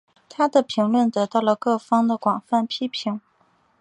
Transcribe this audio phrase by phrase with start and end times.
[0.29, 3.21] 她的评论得到了各方的广泛批评。